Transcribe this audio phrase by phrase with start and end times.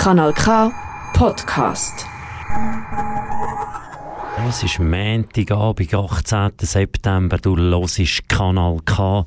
[0.00, 0.72] Kanal K
[1.12, 2.06] Podcast.
[4.48, 6.52] Es ist Montagabend, 18.
[6.58, 7.36] September.
[7.36, 9.26] Du hörst Kanal K.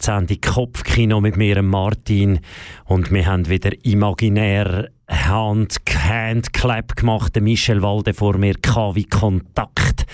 [0.00, 2.38] Die Sendung Kopfkino mit mir, Martin.
[2.84, 7.34] Und wir haben wieder imaginär Hand, Handclap gemacht.
[7.40, 10.06] Michel Walde vor mir, K wie Kontakt.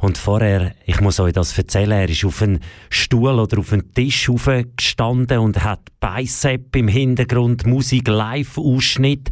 [0.00, 3.92] Und vorher, ich muss euch das erzählen, er ist auf einen Stuhl oder auf einen
[3.92, 4.30] Tisch
[4.76, 9.28] gestanden und hat Bicep im Hintergrund, Musik, Live-Ausschnitt.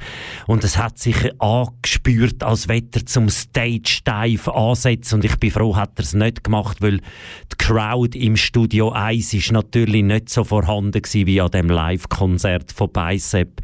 [0.46, 5.15] Und es hat sich angespürt, als wenn er zum Stage-Dive ansetzt.
[5.15, 9.32] Und ich bin froh, hat er es nicht gemacht, weil die Crowd im Studio 1
[9.32, 13.62] ist natürlich nicht so vorhanden gewesen wie an dem Live-Konzert von Bicep.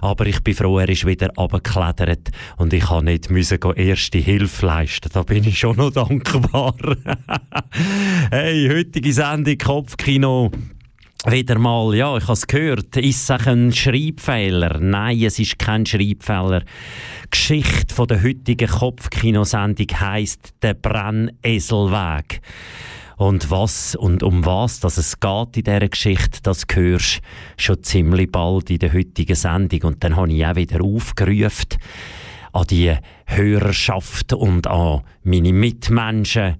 [0.00, 4.66] Aber ich bin froh, er ist wieder abgeklettert und ich habe nicht müssen erste Hilfe
[4.66, 5.10] leisten.
[5.12, 6.74] Da bin ich schon noch dankbar wunderbar.
[8.30, 10.50] hey, heutige Sendung Kopfkino.
[11.26, 14.78] Wieder mal, ja, ich habe es gehört, ist es ein Schreibfehler?
[14.78, 16.60] Nein, es ist kein Schreibfehler.
[16.60, 22.42] Die Geschichte der heutigen Kopfkinosendung heisst «Der Brenneselweg».
[23.16, 27.20] Und was und um was dass es geht in dieser Geschichte, das hörst
[27.56, 29.82] schon ziemlich bald in der heutigen Sendung.
[29.84, 31.78] Und dann habe ich auch wieder aufgerufen,
[32.54, 36.56] an die Hörerschaft und an meine Mitmenschen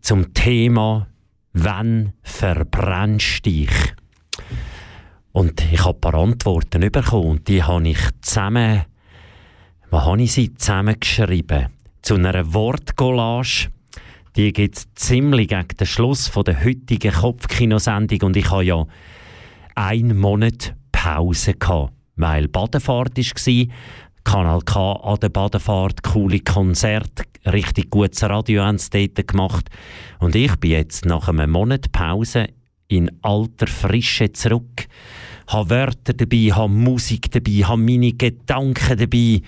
[0.00, 1.06] zum Thema
[1.52, 3.94] «Wann verbrennst dich?»
[5.32, 8.82] Und ich habe ein paar Antworten bekommen und die habe ich zusammen,
[9.90, 11.68] was habe ich sie zusammengeschrieben?
[12.00, 13.68] Zu einer Wortcollage.
[14.34, 18.86] Die gibt es ziemlich gegen den Schluss von der heutigen Kopfkinosendung und ich habe ja
[19.74, 23.66] einen Monat Pause gehabt, weil Badefahrt war
[24.24, 28.78] Kanal K an der Badefahrt, coole Konzerte, richtig gutes Radio haben
[29.26, 29.68] gemacht.
[30.18, 32.48] Und ich bin jetzt nach einem Monat Pause
[32.88, 34.86] in alter Frische zurück.
[35.48, 39.40] Habe Wörter dabei, habe Musik dabei, habe meine Gedanken dabei.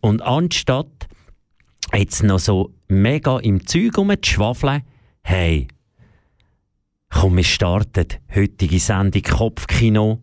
[0.00, 1.08] Und anstatt
[1.94, 4.82] jetzt noch so mega im Zeug rumzuschwafeln,
[5.22, 5.68] hey,
[7.08, 10.22] komm, wir starten heutige Sendung Kopfkino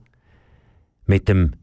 [1.05, 1.53] mit dem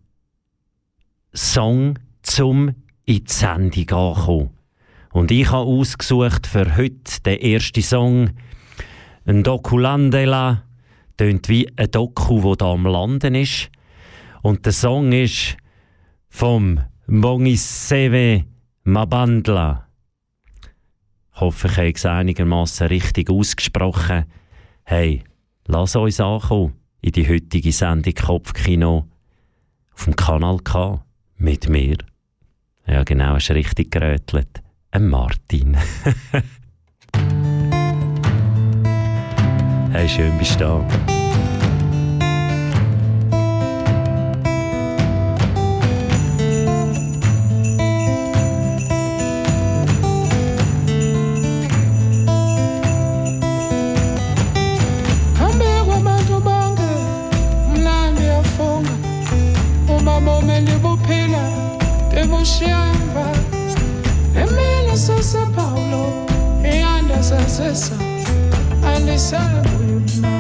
[1.33, 1.99] Song
[2.37, 2.75] zum
[3.07, 4.51] in die Sendung ankommen.
[5.11, 8.31] Und ich habe ausgesucht für heute den ersten Song
[9.25, 10.65] ein Dokulandela,
[11.17, 13.71] tönt wie ein Doku, wo da am Landen ist.
[14.43, 15.57] Und der Song ist
[16.29, 18.45] vom Mongiseve
[18.85, 19.89] Mabandla.
[21.33, 24.27] Ich hoffe, ich habe es einigermaßen richtig ausgesprochen.
[24.85, 25.25] Hey,
[25.65, 29.07] lass uns ankommen in die heutige Sendung Kopfkino
[29.95, 31.03] auf dem Kanal K
[31.39, 31.97] mit mir.
[32.87, 34.63] Ja, genau, hast richtig gerötelt.
[34.93, 35.77] Ein Martin.
[39.93, 41.16] hey, schön bist du da.
[67.77, 67.99] coração
[68.83, 70.36] a lição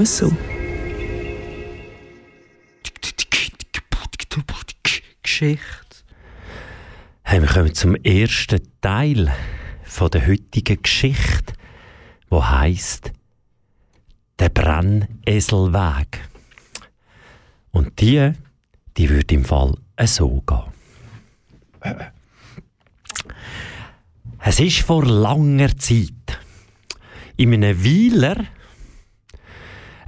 [0.00, 0.32] muss so.
[5.22, 5.96] Geschichte.
[7.22, 9.30] Hey, wir kommen zum ersten Teil
[9.84, 11.52] von der heutigen Geschichte,
[12.30, 13.12] wo heißt
[14.38, 16.20] der Brenneselweg.
[17.70, 18.32] Und die,
[18.96, 19.74] die würde im Fall
[20.06, 22.06] so gehen.
[24.38, 26.38] Es ist vor langer Zeit
[27.36, 28.46] in einem Weiler,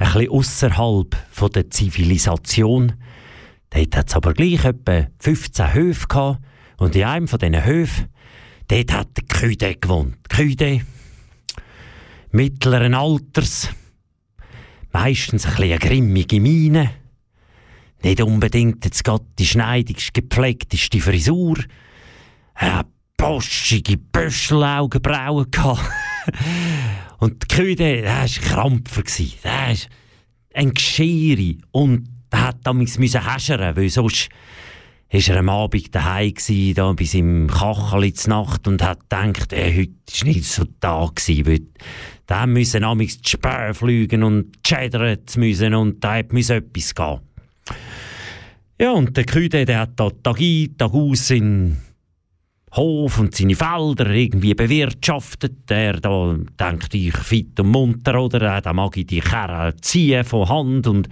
[0.04, 1.16] bisschen ausserhalb
[1.54, 2.92] der Zivilisation,
[3.70, 6.42] dort hat es aber gleich etwa 15 Höfe gehabt,
[6.78, 8.08] und in einem von diesen Höfen,
[8.68, 10.28] dort hat der Küde gewohnt.
[10.28, 10.80] Küde,
[12.32, 13.68] mittleren Alters,
[14.92, 16.90] meistens ein bisschen eine grimmige Miene,
[18.02, 21.58] nicht unbedingt jetzt gerade die schneidigst gepflegteste Frisur,
[22.54, 22.84] eine
[23.16, 25.88] boschige Büschelaugenbrauen gehabt.
[27.22, 29.02] und die Küde, der war ein Krampfer.
[29.44, 29.76] Der war
[30.54, 34.28] ein Geschirr und der hat damals häschern weil sonst
[35.12, 39.52] war er am Abend daheim gsi, da bei seinem Kachel zur Nacht und hat gedacht,
[39.52, 41.60] äh, heute war nicht so da gewesen, weil
[42.26, 47.20] da müssen amigs die Spähe fliegen und schädern müssen und da musste etwas gehen.
[48.80, 51.76] Ja, und der Küde, der hat da Tag ein, Tag aus in
[52.72, 55.68] Hof und seine Felder irgendwie bewirtschaftet.
[55.68, 58.60] Der da denkt ich fit und munter, oder?
[58.60, 61.08] Da mag ich die Kerre ziehen von Hand und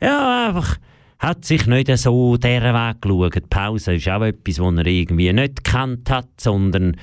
[0.00, 0.78] ja, einfach
[1.18, 3.36] hat sich nicht so dieser Weg geschaut.
[3.36, 6.96] Die Pause ist auch etwas, was er irgendwie nicht gekannt hat, sondern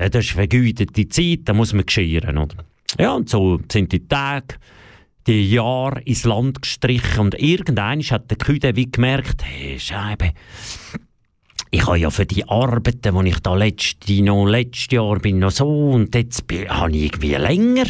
[0.00, 2.56] ja, das ist vergütete Zeit, da muss man geschirren, oder?
[2.98, 4.56] Ja, und so sind die Tage,
[5.26, 10.32] die Jahre ins Land gestrichen und irgendwann hat der Küde wie gemerkt, hey, Scheibe,
[11.74, 15.50] ich habe ja für die Arbeiten, die ich da letzte, noch letztes Jahr bin, noch
[15.50, 17.86] so und jetzt habe ich irgendwie länger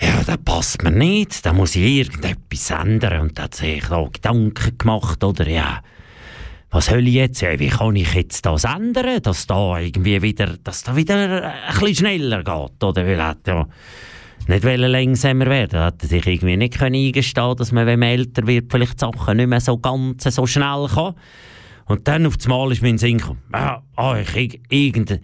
[0.00, 3.20] ja, das passt mir nicht, da muss ich irgendetwas ändern.
[3.22, 5.80] Und da hat sich da Gedanken gemacht, oder ja,
[6.70, 10.56] was soll ich jetzt, ja, wie kann ich jetzt das ändern, dass da irgendwie wieder,
[10.62, 13.06] dass da wieder ein bisschen schneller geht, oder?
[13.06, 13.66] Weil er ja
[14.46, 18.70] nicht langsamer werden Er hat sich irgendwie nicht eingestehen dass man, wenn man älter wird,
[18.70, 21.14] vielleicht Sachen nicht mehr so ganz so schnell kann.
[21.86, 25.20] Und dann auf einmal ist mir in den Sinn gekommen, ah, ah, ich irgendein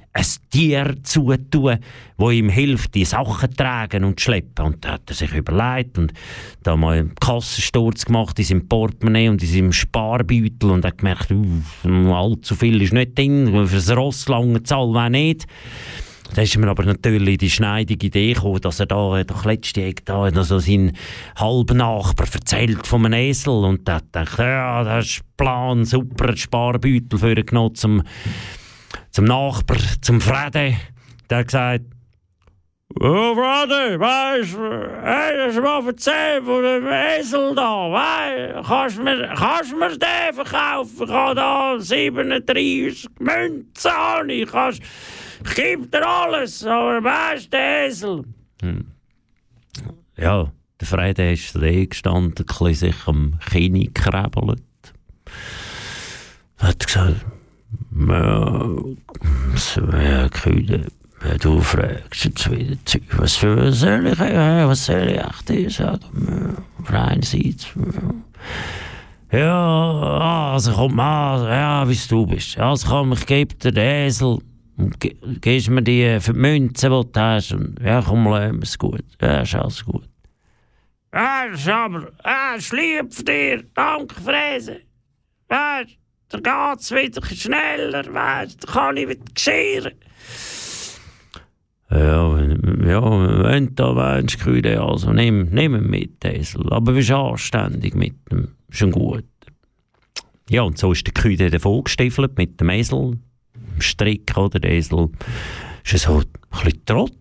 [0.50, 1.78] Tier zutun,
[2.18, 4.66] das ihm hilft, die Sachen tragen und schleppen.
[4.66, 6.12] Und da hat er sich überlegt und
[6.62, 11.32] da mal einen Kassensturz gemacht in seinem Portemonnaie und in seinem Sparbeutel und hat gemerkt,
[11.84, 15.46] allzu viel ist nicht drin, für das Ross lange Zahl wäre nicht.
[16.34, 20.22] Da ist mir aber natürlich die schneidige Idee gekommen, dass er da doch letzte da
[20.22, 20.96] also seinen
[21.37, 27.18] halben Nachbar erzählt von einem Esel und da dachte ja, das ist Plan, super, Sparbeutel
[27.18, 28.02] für ihn genommen zum,
[29.10, 30.76] zum Nachbar, zum Frede.
[31.28, 31.84] Der hat gesagt,
[32.99, 39.02] Oh, Frede, weißt du, hast du mal erzählt von dem Esel da, weißt kannst du
[39.02, 41.04] mir, kannst mir den verkaufen?
[41.04, 44.82] Ich habe da 37 Münzen, ich kannst
[45.44, 48.25] ich gebe dir alles, aber weißt der Esel.
[48.62, 48.87] Hm.
[50.16, 54.62] Ja, der Frede ist da gestanden, ein sich am Kinn gekrebelt.
[56.59, 57.25] Hat gesagt,
[58.09, 58.68] ja,
[59.54, 60.87] so, ja, Kühle,
[61.20, 66.56] wenn du fragst jetzt wieder Zeug, was, soll ich, was soll ich echt dir sagen?
[66.82, 67.66] Auf einerseits,
[69.32, 72.59] ja, also kommt mal, ja, wie du bist.
[72.59, 74.38] Also komm, ich gebe dir den Esel,
[74.80, 77.52] und ge gibst mir die für die Münzen, die du hast.
[77.52, 79.04] Und ja, komm, lass es gut.
[79.20, 80.08] Ja, ist alles gut.
[81.12, 83.64] Ja, ist aber, ja, ist lieb für dir.
[83.75, 84.80] Danke, Fräse.
[85.49, 89.94] Weißt du, dann geht es wieder schneller, weißt dann kann ich wieder geschirren.
[91.90, 96.72] Ja, ja, wenn du da meinst, Küde, also nimm, nimm ihn mit, Esel.
[96.72, 99.25] Aber bist anständig mit dem, ist ein guter.
[100.49, 103.18] Ja, und so ist der Küde davon gestiefelt mit dem Esel
[103.78, 105.08] Strick oder der Esel,
[105.84, 107.12] ist so ein bisschen trott.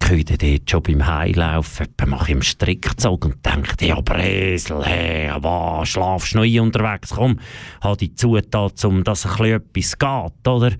[0.00, 5.30] Küde dort schon beim Heilaufen, mache ich im Strickzug und denkt, ja, aber Esel, hey,
[5.40, 7.10] was, schlafst noch ein unterwegs?
[7.10, 7.38] Komm,
[7.80, 10.72] habe die Zutat, um dass ein etwas geht, oder?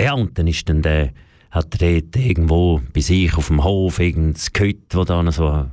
[0.00, 1.12] Ja, und dann ist dann der,
[1.50, 5.70] hat er dort irgendwo bei sich auf dem Hof irgendein Gehüt, wo dann so ein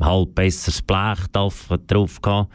[0.00, 2.48] halb besseres Blech drauf hatte.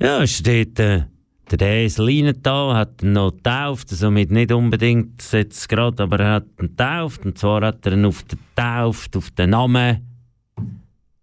[0.00, 1.04] Ja, ist dort, äh,
[1.50, 6.46] der Esel da hat ihn noch getauft, somit nicht unbedingt jetzt gerade, aber er hat
[6.60, 7.24] ihn getauft.
[7.24, 10.06] Und zwar hat er ihn auf den Tauft, auf den Namen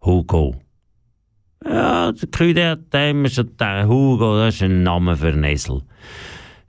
[0.04, 0.56] Hugo.
[1.64, 5.82] Ja, der Küde hat immer schon gedacht, Hugo, das ist ein Name für einen Esel.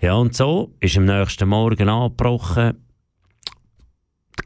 [0.01, 2.82] Ja, und so ist am nächsten Morgen angebrochen.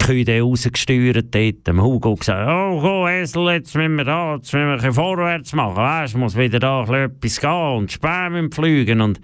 [0.06, 4.80] Kühe rausgesteuert dort, dem Hugo gesagt, oh, go, Esel, jetzt müssen wir da, jetzt müssen
[4.80, 9.20] wir vorwärts machen, weißt, muss wieder da etwas gehen und Späne fliegen und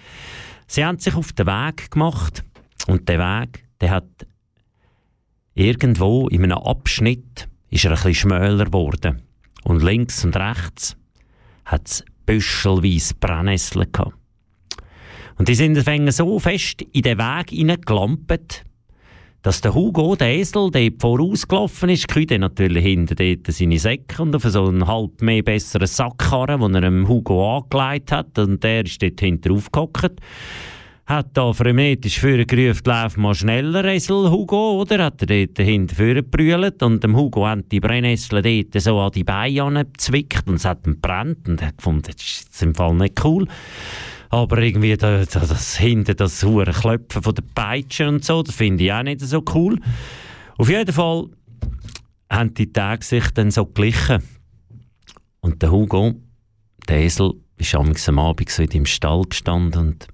[0.66, 2.42] sie haben sich auf den Weg gemacht.
[2.88, 4.08] Und der Weg, der hat
[5.54, 9.22] irgendwo in einem Abschnitt ist er ein bisschen schmäler geworden.
[9.62, 10.96] Und links und rechts
[11.64, 14.16] hat es büschelweise Brennnesseln gehabt.
[15.38, 15.76] Und die sind
[16.12, 18.64] so fest in den Weg hineingelampt,
[19.42, 24.36] dass der Hugo, der Esel, der vorausgelaufen ist, kriegt natürlich hinter dort seine Säcke und
[24.36, 28.38] auf so einen halb mehr besseren Sackkarren, den er dem Hugo angelegt hat.
[28.38, 30.20] Und der ist dort hinter aufgehockt.
[31.06, 35.06] Hat da frenetisch vorgerufen, lauf mal schneller, Esel, Hugo, oder?
[35.06, 39.24] Hat er dort hinten vorgebrüllt und dem Hugo haben die Brennnesseln dort so an die
[39.24, 42.94] Beine gezwickt und es hat ihn brennt und er hat gefunden, das ist im Fall
[42.94, 43.48] nicht cool.
[44.32, 48.82] Aber irgendwie das, das hinter das hohe Klöpfen von der Peitsche und so, das finde
[48.82, 49.78] ich auch nicht so cool.
[50.56, 51.26] Auf jeden Fall
[52.30, 54.22] haben die Tage sich dann so glichen.
[55.40, 56.14] Und der Hugo,
[56.88, 60.08] der Esel, ist am Abend so in dem Stall gestanden und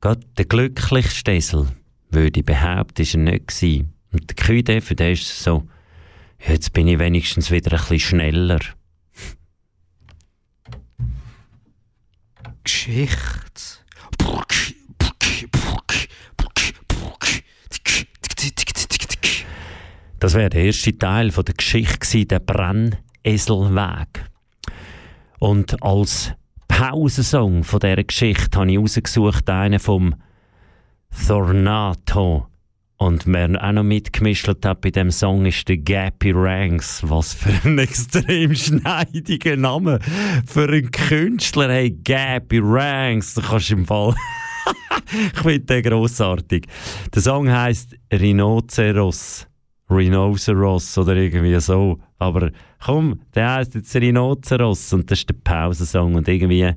[0.00, 1.66] Gott, der glücklichste Esel,
[2.10, 3.94] würde ich behaupten, ist er nicht gewesen.
[4.12, 5.64] Und der Küde, für den ist es so,
[6.38, 8.60] jetzt bin ich wenigstens wieder ein bisschen schneller.
[12.66, 13.46] Geschichte.
[20.18, 24.24] Das wäre der erste Teil von der Geschichte, der Brenneselweg.
[25.38, 26.32] Und als
[26.66, 28.78] Pausensong von dieser Geschichte habe ich
[29.48, 30.16] einen vom
[31.28, 32.48] Thornato.
[32.98, 37.02] Und wer auch noch mitgemischt hat bei dem Song ist der Gappy Ranks.
[37.04, 39.98] Was für ein extrem schneidiger Name
[40.46, 41.68] für einen Künstler.
[41.68, 44.14] Hey, Gappy Ranks, da kannst du im Fall.
[45.34, 46.66] ich finde den grossartig.
[47.14, 49.46] Der Song heisst Rhinoceros.
[49.90, 52.00] Rhinoceros oder irgendwie so.
[52.18, 52.50] Aber
[52.82, 56.14] komm, der heisst jetzt Rhinoceros und das ist der Pausensong.
[56.14, 56.72] Und irgendwie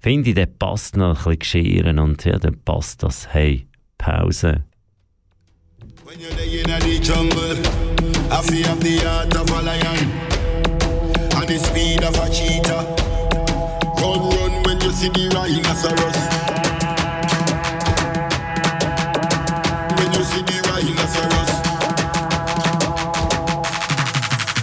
[0.00, 3.28] finde ich, der passt noch ein bisschen geschehen und ja, dann passt das.
[3.34, 3.66] Hey,
[3.98, 4.64] Pause.
[6.12, 7.56] When you're in the jungle,
[8.30, 10.12] I feel have the heart of a lion
[11.32, 12.84] and the speed of a cheetah.
[13.96, 16.20] Run, run when you see the rhinoceros.
[20.22, 21.50] See the rhinoceros.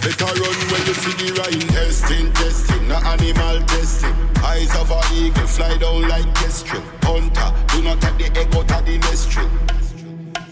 [0.06, 1.66] Better run when you see the rhino.
[1.74, 4.14] Testing, testing, not animal testing.
[4.44, 6.82] Eyes of a eagle fly down like kestrel.
[7.02, 9.32] Hunter, do not take the egg out of the nest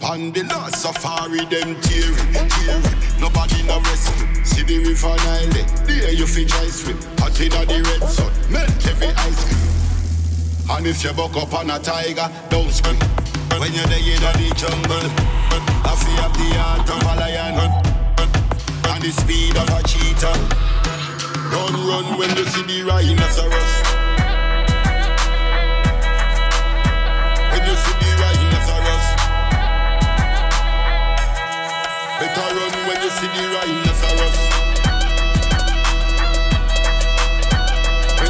[0.09, 2.81] On the last safari, them tearing, tearing.
[3.21, 4.43] Nobody no rescue.
[4.43, 6.97] See the river Nile, there you fi dry swim.
[7.19, 10.77] Hot inna the red sun, melt every ice cream.
[10.77, 12.97] And if you buck up on a tiger, don't scream.
[13.61, 15.05] When you're there in the jungle,
[15.85, 17.69] I feel have the heart of a lion
[18.89, 20.33] and the speed of a cheetah.
[21.53, 23.98] Run, run when you see the rhinoceros.
[33.21, 33.29] When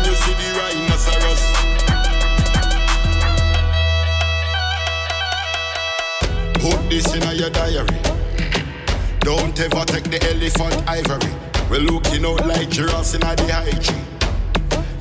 [0.04, 1.44] you see the rhinoceros.
[6.56, 8.00] Put this in your diary.
[9.20, 11.34] Don't ever take the elephant ivory.
[11.70, 14.04] We're looking out like giraffes in the high tree.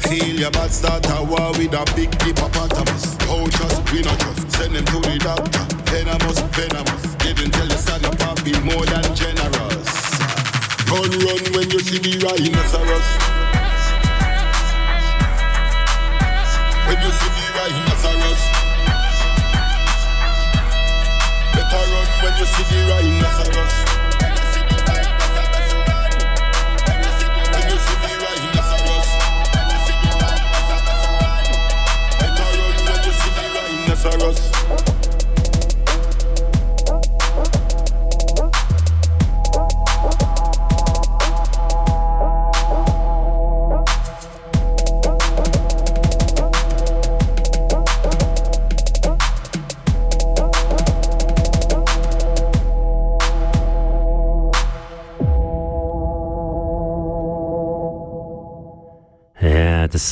[0.01, 3.17] Feel your bad start a war with a big hippopotamus.
[3.21, 4.51] Coaches, we not trust.
[4.53, 5.65] Send them to the doctor.
[5.91, 7.15] Venomous, venomous.
[7.15, 9.58] Didn't tell you stand up and be more than generous.
[10.91, 13.09] Run, run when you see the rhinoceros.
[16.87, 18.43] When you see the rhinoceros.
[21.53, 23.99] Better run when you see the rhinoceros.
[34.11, 34.48] der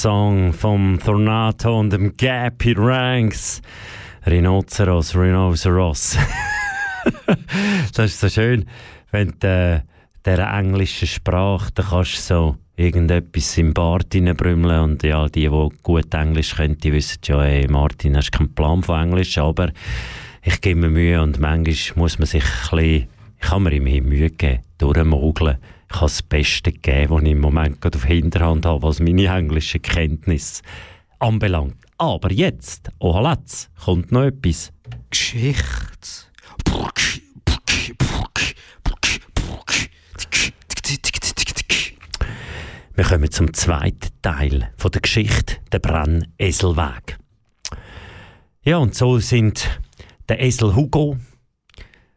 [0.06, 3.60] Song vom Tornado und dem Gappy Ranks.
[4.24, 6.16] Rhinoceros, Rhinoceros.
[7.92, 8.66] das ist so schön,
[9.10, 9.80] wenn du äh,
[10.24, 15.68] dieser englischen Sprache, da kannst du so irgendetwas im Bart reinbrümmeln und ja, die, die
[15.82, 19.72] gut Englisch können, die wissen ja, hey, Martin, hast keinen Plan von Englisch, aber
[20.40, 23.08] ich gebe mir Mühe und manchmal muss man sich ein bisschen
[23.42, 25.56] ich habe mir immer Mühe gegeben, durchmogeln.
[25.88, 29.26] Ich habe das Beste gegeben, was ich im Moment gerade auf Hinterhand habe, was meine
[29.26, 30.62] englische Kenntnis
[31.18, 31.76] anbelangt.
[31.98, 34.72] Aber jetzt, oh let's, kommt noch etwas.
[35.10, 36.26] Geschichte.
[42.94, 47.18] Wir kommen zum zweiten Teil von der Geschichte, der Brenneselweg.
[48.62, 49.80] Ja, und so sind
[50.28, 51.18] der Esel Hugo,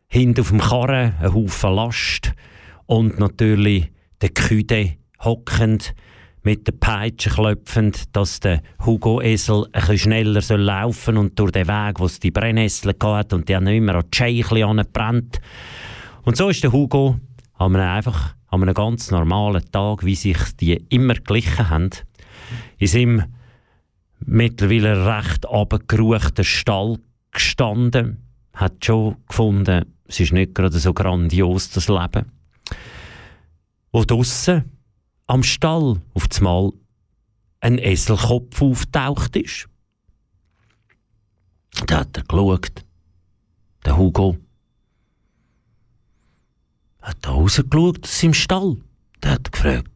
[0.08, 2.29] hinten auf dem Karren ein Haufen Last
[2.90, 5.94] und natürlich der Küde hockend
[6.42, 11.68] mit der Peitsche klopfend, dass der Hugo-Esel ein bisschen schneller soll laufen und durch den
[11.68, 15.40] Weg, wo es die Brennnessel hat und die haben immer an die Scheichli angebrannt.
[16.24, 17.20] Und so ist der Hugo
[17.60, 21.92] an einem, einfach, an einem ganz normalen Tag, wie sich die immer glichen haben,
[22.80, 23.24] in seinem
[24.26, 26.98] mittlerweile recht abgeruchten Stall
[27.30, 28.24] gestanden,
[28.54, 32.39] hat schon gefunden, es ist nicht gerade so grandios, das Leben.
[33.92, 34.72] Wo draussen
[35.28, 36.74] am Stall auf einmal
[37.60, 39.68] ein Eselkopf auftaucht ist.
[41.86, 42.86] Da hat er geschaut.
[43.86, 44.38] Der Hugo
[47.02, 48.78] hat da rausgeschaut aus seinem Stall.
[49.24, 49.92] Der hat gefragt,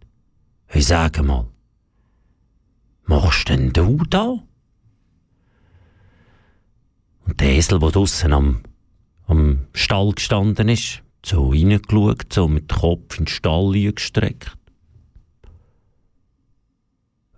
[0.65, 1.47] hey, sag mal,
[3.05, 4.39] machst denn du da?
[7.25, 8.63] Und der Esel, der draussen am,
[9.27, 14.57] am Stall gestanden ist, so reingeschaut, so mit dem Kopf in den Stall gestreckt.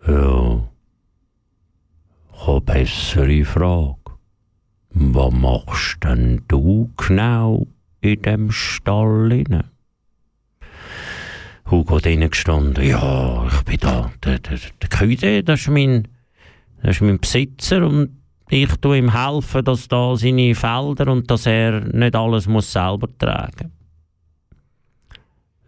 [0.08, 0.70] Ja,
[2.34, 3.98] ich habe bessere Frage.
[4.92, 7.68] Was machst denn du genau
[8.02, 9.66] in dem Stall inne?
[11.70, 12.86] Hugo hat gestanden.
[12.86, 14.12] Ja, ich bin da.
[14.24, 16.08] Der, der, der Küde, das ist mein,
[16.84, 21.48] das ist mein Besitzer und ich tue ihm helfen, dass da seine Felder und dass
[21.48, 23.72] er nicht alles muss selber tragen.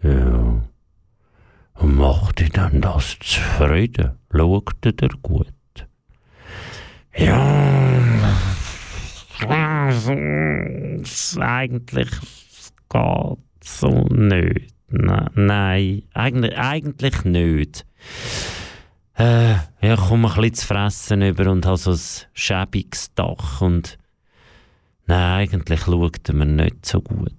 [0.03, 0.61] Ja.
[1.73, 4.17] Und macht dir dann das zufrieden?
[4.31, 5.53] Schaut er gut?
[7.15, 7.57] Ja,
[11.39, 12.09] eigentlich
[12.89, 14.73] geht so nicht.
[14.89, 17.85] Nein, eigentlich, eigentlich nicht.
[19.17, 21.99] Äh, ja, ich komme ein bisschen zu fressen über und habe so ein
[22.33, 23.97] schäbiges Dach und
[25.07, 27.33] nein, eigentlich schaut er mir nicht so gut.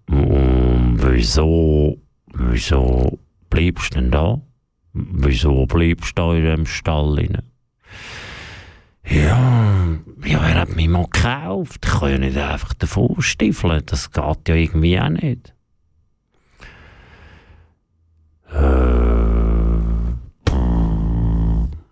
[0.07, 1.99] wieso,
[2.33, 4.41] wieso bleibst du denn da?
[4.93, 7.43] Wieso bleibst du da in dem Stall rein?
[9.05, 11.85] Ja, ja, er hat mich mal gekauft.
[11.85, 13.83] Ich kann ja nicht einfach davon stiefeln.
[13.87, 15.55] Das geht ja irgendwie auch nicht.
[18.53, 19.31] Äh,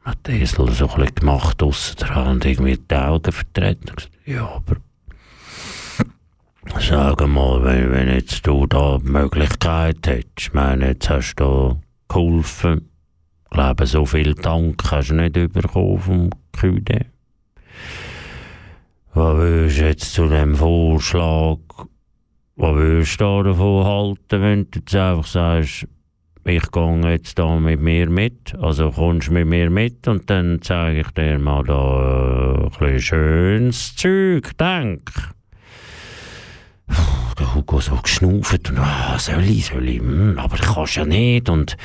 [0.05, 3.93] hat der Esel so ein bisschen gemacht, ausser dran und irgendwie die Augen vertreten.
[4.25, 4.77] Ja, aber
[6.67, 11.81] Sag mal, wenn, wenn jetzt du da die Möglichkeit hättest, ich meine, jetzt hast du
[12.09, 12.91] geholfen,
[13.45, 17.07] ich glaube, so viel Dank hast du nicht bekommen vom Küde.
[19.15, 21.59] Was würdest du jetzt zu dem Vorschlag,
[22.57, 25.87] was würdest du davon halten, wenn du jetzt einfach sagst,
[26.45, 31.01] ich gehe jetzt da mit mir mit, also kommst mit mir mit und dann zeige
[31.01, 35.11] ich dir mal da ein bisschen schönes Zeug, denk
[37.39, 41.05] der Hugo so geschnauft und ah, soll ich, soll ich, hm, aber ich kannst ja
[41.05, 41.49] nicht.
[41.49, 41.77] Und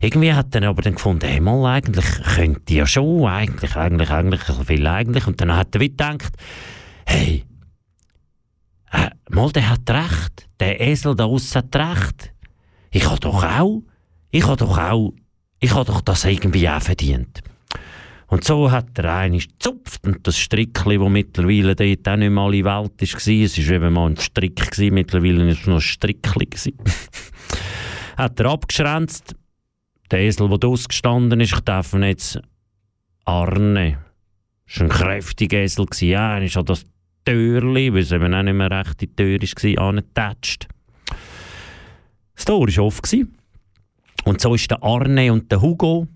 [0.00, 4.40] irgendwie hat er aber dann gefunden, hey, mal, eigentlich könnte ja schon, eigentlich, eigentlich, eigentlich,
[4.48, 5.26] ich will eigentlich.
[5.26, 6.34] Und dann hat er wieder gedacht,
[7.06, 7.44] hey,
[8.92, 12.32] äh, mal, der hat recht, der Esel da aussen hat recht,
[12.90, 13.82] ich habe doch auch,
[14.30, 15.12] ich habe doch auch,
[15.60, 17.42] ich habe doch das irgendwie auch verdient.
[18.32, 22.42] Und so hat er eines gezupft und das Strickli, das mittlerweile dort auch nicht mehr
[22.42, 25.80] alle Welt war, es war eben mal ein Strick, gewesen, mittlerweile war es noch ein
[25.82, 26.48] Strickli.
[28.16, 29.34] hat er abgeschränzt.
[30.10, 32.40] Der Esel, der ausgestanden ist, ich darf ihn jetzt
[33.26, 33.98] Arne,
[34.66, 36.86] das war ein kräftiger Esel, ja, er ist an das
[37.26, 40.68] Türli, weil es eben auch nicht mehr recht die Tür war, angetatscht.
[42.34, 43.36] Das Tor war offen.
[44.24, 46.08] Und so ist der Arne und der Hugo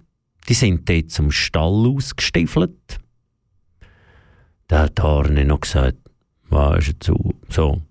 [0.49, 2.99] die sind dort zum Stall ausgestiefelt.
[4.69, 5.99] Da hat Arne noch gesagt,
[6.49, 7.83] weisst du, so,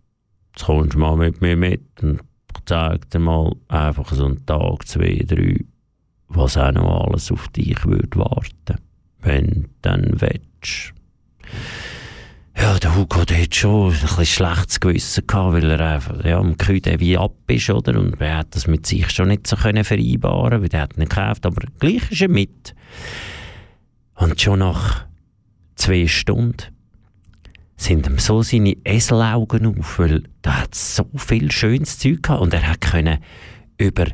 [0.53, 2.21] jetzt kommst du mal mit mir mit und
[2.65, 5.65] zeig dir mal einfach so einen Tag, zwei, drei,
[6.27, 8.81] was auch noch alles auf dich würde warten,
[9.19, 10.93] wenn du dann willst.
[12.57, 16.57] Ja, der Hugo hat schon ein bisschen schlechtes Gewissen gehabt, weil er einfach, ja, am
[16.57, 17.99] Küde wie ab ist, oder?
[17.99, 21.09] Und er hat das mit sich schon nicht so können vereinbaren, weil er hat nicht
[21.09, 22.73] gekauft, aber gleich ist er mit.
[24.15, 25.05] Und schon nach
[25.75, 26.63] zwei Stunden
[27.75, 32.53] sind ihm so seine Eselaugen auf, weil da hat so viel schönes Zeug gehabt und
[32.53, 33.19] er hat können
[33.77, 34.05] über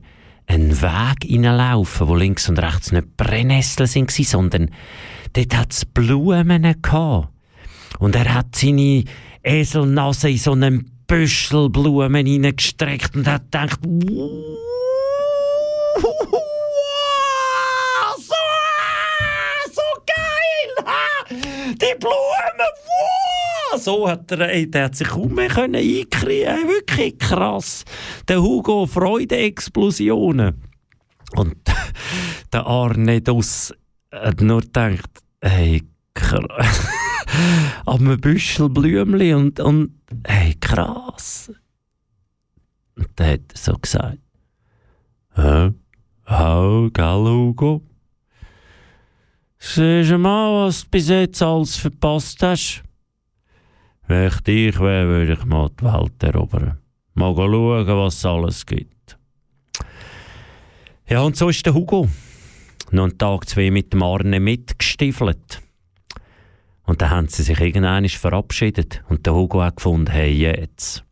[0.48, 4.72] einen Weg hineinlaufen, wo links und rechts nicht Brennnesseln sind, sondern
[5.34, 7.31] dort hat es Blumen gehabt.
[8.02, 9.04] Und er hat seine
[9.44, 14.08] Eselnase in so einen Büschel Blumen hineingestreckt und hat gedacht, die
[22.00, 22.60] Blumen,
[23.72, 23.80] wow.
[23.80, 27.86] So hat er, ey, der hat sich kaum mehr einkriegen, wirklich krass.
[28.28, 30.64] Der Hugo Freude-Explosionen.
[31.36, 31.56] Und
[32.52, 33.72] der Arne Dus
[34.12, 35.84] hat nur gedacht, hey,
[36.16, 36.90] krass.
[37.86, 41.52] Ab einem Büschel Blümchen und, und hey, krass.
[42.96, 44.17] Und dann hat er so gesagt,
[45.36, 45.72] hä?
[46.28, 47.82] Hau, gell, Hugo?
[49.60, 52.84] Siehst du mal, was du bis jetzt alles verpasst hast?
[54.08, 56.78] Wenn ich dich wäre, würde ich mal die Welt erobern.
[57.13, 59.17] Mal schauen, was es alles gibt.
[61.08, 62.08] Ja, und so ist der Hugo.
[62.91, 65.62] Noch einen Tag, zwei mit dem Arne mitgestiefelt.
[66.92, 69.02] Und dann haben sie sich irgendwann verabschiedet.
[69.08, 71.06] Und der Hugo hat gefunden, hey, jetzt.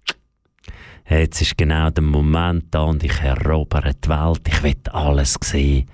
[1.09, 4.41] Jetzt ist genau der Moment da und ich erobere die Welt.
[4.45, 5.89] Ich will alles sehen.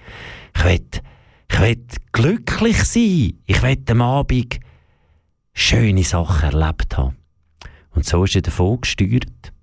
[0.55, 0.81] Ich will,
[1.51, 3.37] ich will glücklich sein.
[3.45, 4.59] Ich will am Abend
[5.53, 7.17] schöne Sachen erlebt haben.
[7.91, 9.53] Und so ist er davon gesteuert.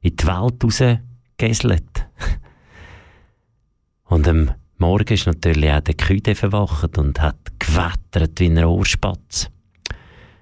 [0.00, 2.06] In die Welt rausgegeselt.
[4.04, 9.48] Und am Morgen ist natürlich auch der Küde verwacht und hat gewettert wie ein Ohrspatz,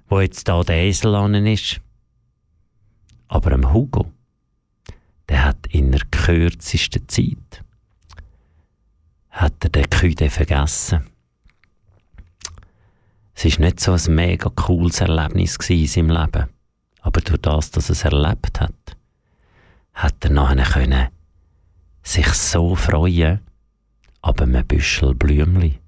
[0.08, 1.80] wo jetzt da der Esel an ist.
[3.28, 4.10] Aber am Hugo,
[5.28, 7.62] der hat in der kürzesten Zeit
[9.30, 11.06] hat er den Küde vergessen.
[13.34, 16.48] Es war nicht so ein mega cooles Erlebnis in seinem Leben.
[17.00, 18.96] Aber durch das, dass er es erlebt hat,
[19.94, 21.10] hat er nachher
[22.02, 23.40] sich so freuen
[24.22, 25.78] ab einem Büschel Blümli,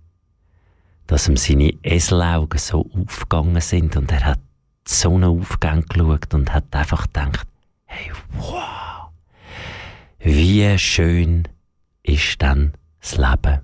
[1.06, 4.40] dass ihm seine Eselaugen so aufgegangen sind und er hat
[4.86, 7.46] die Sonne aufgegangen geschaut und hat einfach gedacht,
[7.86, 9.08] hey, wow,
[10.18, 11.48] wie schön
[12.02, 13.60] ist dann das Leben.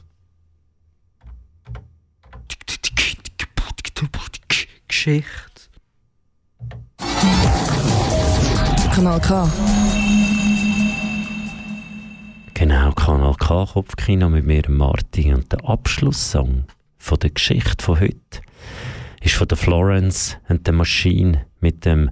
[4.88, 5.70] Geschichte.
[8.92, 9.48] Kanal K.
[12.61, 15.35] Genau, Kanal K Kopfkino mit mir, Martin.
[15.35, 16.66] Und der Abschlusssong
[16.99, 18.42] von der Geschichte von heute
[19.23, 22.11] ist von der Florence and the Machine mit dem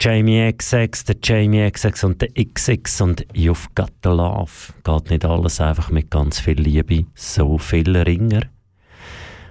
[0.00, 4.72] Jamie XX, der Jamie XX und der XX und You've Got the Love.
[4.84, 8.42] Geht nicht alles einfach mit ganz viel Liebe, so viel Ringer,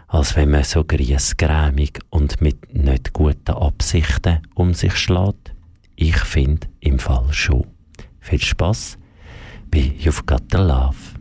[0.08, 5.54] als wenn man so griesgrämig und mit nicht guten Absichten um sich schlägt.
[5.98, 7.68] Ich finde im Fall schon.
[8.22, 8.98] Viel Spaß
[9.70, 11.18] bei You've Got the Love.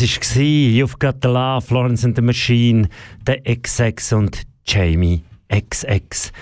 [0.00, 2.88] Das war You've Got the Love, Florence and the Machine,
[3.26, 6.32] der XX und Jamie XX.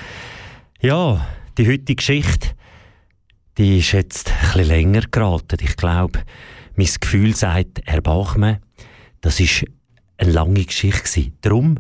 [0.80, 2.50] Ja, die heutige Geschichte,
[3.56, 5.58] die ist jetzt bisschen länger geraten.
[5.60, 6.20] Ich glaube,
[6.76, 8.00] mein Gefühl sagt, Herr
[9.22, 9.64] das ist
[10.18, 11.32] eine lange Geschichte.
[11.40, 11.78] Darum,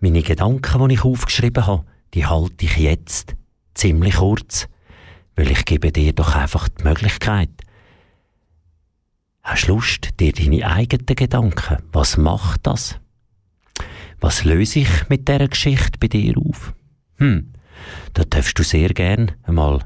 [0.00, 3.34] meine Gedanken, die ich aufgeschrieben habe, die halte ich jetzt
[3.74, 4.66] ziemlich kurz,
[5.36, 7.50] weil ich gebe dir doch einfach die Möglichkeit,
[9.42, 11.78] Hast du Lust, dir deine eigenen Gedanken?
[11.90, 13.00] Was macht das?
[14.20, 16.74] Was löse ich mit dieser Geschichte bei dir auf?
[17.16, 17.52] Hm,
[18.14, 19.84] da darfst du sehr gern einmal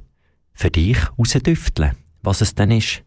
[0.52, 3.02] für dich rausdüfteln, was es denn ist.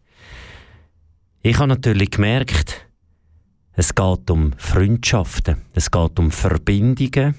[1.42, 2.86] Ich habe natürlich gemerkt,
[3.74, 7.36] es geht um Freundschaften, es geht um Verbindungen.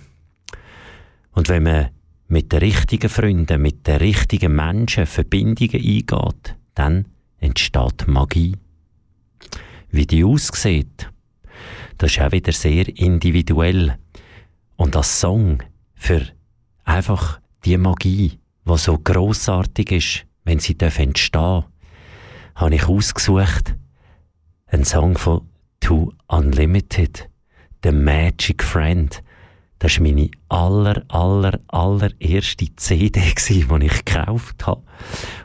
[1.34, 1.90] Und wenn man
[2.30, 7.06] mit den richtigen Freunden, mit den richtigen Menschen Verbindungen eingeht, dann
[7.40, 8.56] entsteht Magie.
[9.92, 11.10] Wie die aussieht,
[11.98, 13.98] das ist auch wieder sehr individuell.
[14.78, 15.62] Und als Song
[15.94, 16.26] für
[16.84, 21.66] einfach die Magie, die so grossartig ist, wenn sie entstehen darf,
[22.56, 23.76] habe ich ausgesucht
[24.68, 25.48] einen Song von
[25.80, 27.30] Too Unlimited,
[27.84, 29.22] The Magic Friend.
[29.80, 33.10] Das war meine aller, aller, allererste CD,
[33.50, 34.84] die ich gekauft habe.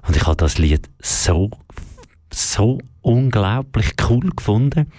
[0.07, 1.51] Und ich habe das Lied so,
[2.37, 4.93] so unglaublich cool gefunden.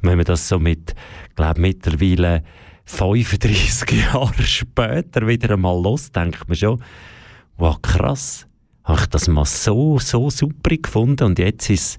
[0.00, 0.94] Wenn man das so mit,
[1.34, 2.44] glaube mittlerweile
[2.84, 6.82] 35 Jahre später wieder einmal los, denkt man schon,
[7.56, 8.46] wow, krass,
[8.84, 11.98] habe ich das mal so, so super gefunden und jetzt ist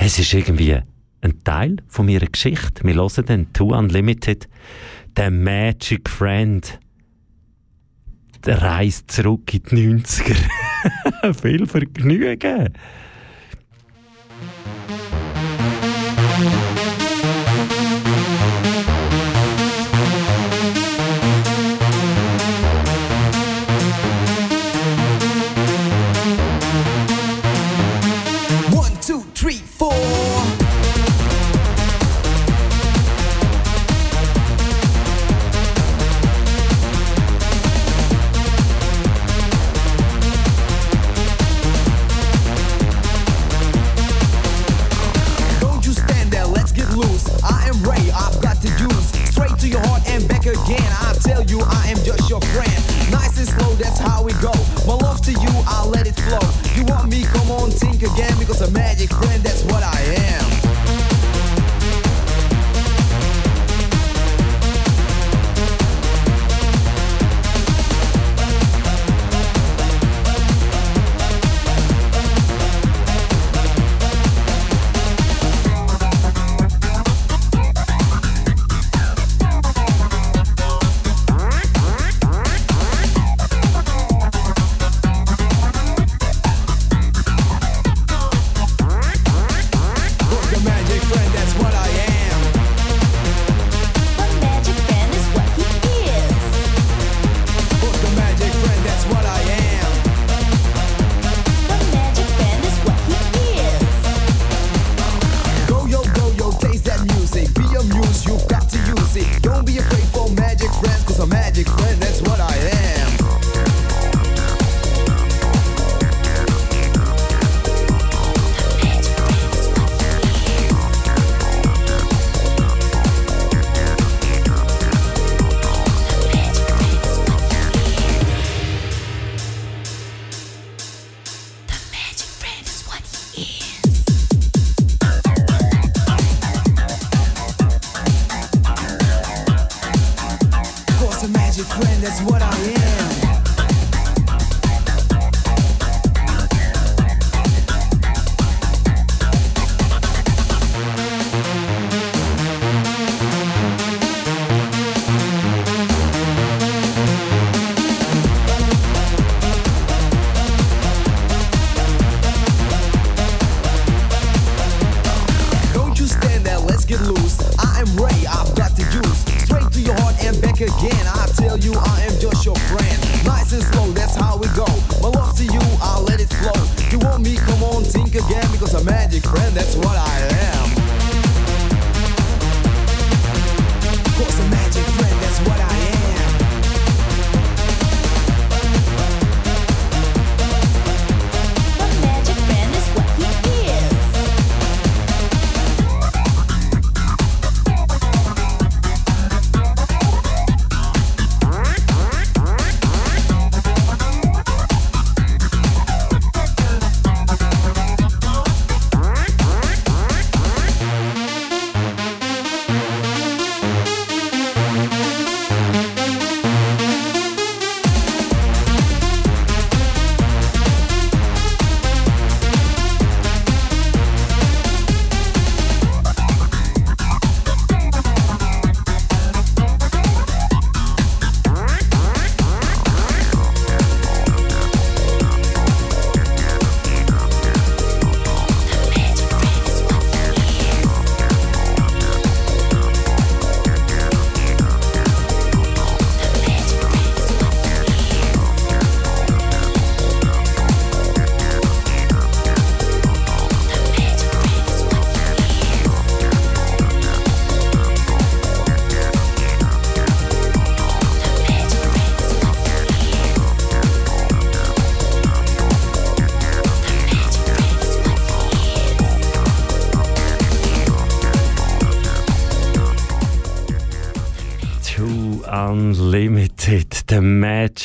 [0.00, 0.78] es ist irgendwie
[1.20, 2.84] ein Teil von meiner Geschichte.
[2.84, 4.48] Wir hören dann Too Unlimited,
[5.16, 6.78] der Magic Friend,
[8.46, 11.32] der reist zurück in die 90er.
[11.42, 12.72] Viel Vergnügen!
[55.68, 56.40] I'll let it flow.
[56.74, 58.32] You want me, come on, think again.
[58.38, 59.64] Because a magic friend, that's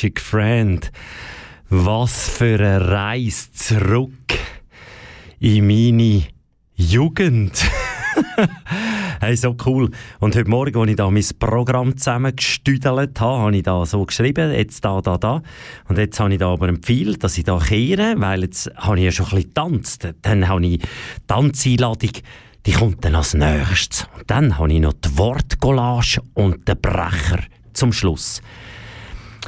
[0.04, 0.92] Magic Friend.
[1.70, 4.38] Was für eine Reise zurück
[5.40, 6.24] in meine
[6.76, 7.54] Jugend.
[9.22, 9.90] hey, so cool.
[10.20, 14.52] Und heute Morgen, als ich da mein Programm zusammengestüdelt habe, habe ich da so geschrieben,
[14.52, 15.42] jetzt da, da, da.
[15.88, 19.06] Und jetzt habe ich da aber empfiehlt, dass ich da kehre, weil jetzt habe ich
[19.06, 20.08] ja schon ein bisschen getanzt.
[20.22, 20.82] Dann habe ich
[21.28, 22.12] Tanzeinladung,
[22.66, 24.06] die kommt dann als nächstes.
[24.18, 27.40] Und dann habe ich noch die Wortcollage und den Brecher
[27.72, 28.42] zum Schluss.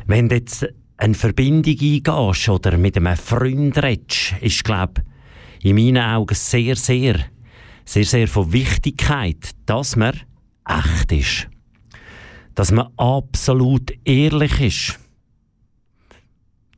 [0.07, 5.03] Wenn du jetzt eine Verbindung eingehst oder mit einem Freund redest, ist, glaube
[5.63, 7.19] in meinen Augen sehr, sehr,
[7.85, 10.21] sehr, sehr von Wichtigkeit, dass man
[10.67, 11.47] echt ist.
[12.53, 14.99] Dass man absolut ehrlich ist.